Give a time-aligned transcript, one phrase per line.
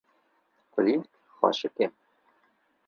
[0.73, 1.85] Kulîlk xweşik e